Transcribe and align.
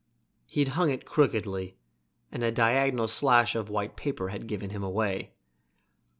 He'd 0.47 0.69
hung 0.69 0.89
it 0.89 1.05
crookedly, 1.05 1.77
and 2.31 2.43
a 2.43 2.51
diagonal 2.51 3.07
slash 3.07 3.53
of 3.53 3.69
white 3.69 3.91
wallpaper 3.91 4.29
had 4.29 4.47
given 4.47 4.71
him 4.71 4.81
away. 4.83 5.33